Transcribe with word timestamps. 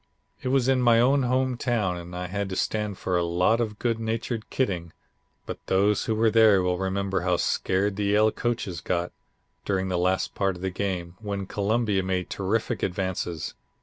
It 0.41 0.47
was 0.47 0.67
in 0.67 0.81
my 0.81 0.99
own 0.99 1.21
home 1.21 1.57
town, 1.57 1.95
and 1.95 2.15
I 2.15 2.25
had 2.25 2.49
to 2.49 2.55
stand 2.55 2.97
for 2.97 3.15
a 3.19 3.23
lot 3.23 3.61
of 3.61 3.77
good 3.77 3.99
natured 3.99 4.49
kidding, 4.49 4.93
but 5.45 5.63
those 5.67 6.05
who 6.05 6.15
were 6.15 6.31
there 6.31 6.63
will 6.63 6.79
remember 6.79 7.21
how 7.21 7.37
scared 7.37 7.97
the 7.97 8.05
Yale 8.05 8.31
coaches 8.31 8.81
got 8.81 9.11
during 9.63 9.89
the 9.89 9.99
last 9.99 10.33
part 10.33 10.55
of 10.55 10.63
the 10.63 10.71
game, 10.71 11.17
when 11.19 11.45
Columbia 11.45 12.01
made 12.01 12.31
terrific 12.31 12.81
advances. 12.81 13.53